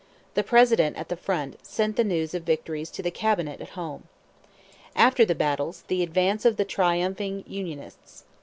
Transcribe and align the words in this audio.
The 0.33 0.41
President, 0.41 0.97
at 0.97 1.09
the 1.09 1.15
front, 1.15 1.63
sent 1.63 1.95
the 1.95 2.03
news 2.03 2.33
of 2.33 2.41
victories 2.41 2.89
to 2.89 3.03
the 3.03 3.11
Cabinet 3.11 3.61
at 3.61 3.69
home. 3.77 4.05
After 4.95 5.25
the 5.25 5.35
battles, 5.35 5.83
the 5.89 6.01
advance 6.01 6.43
of 6.43 6.57
the 6.57 6.65
triumphing 6.65 7.43
Unionists. 7.45 8.23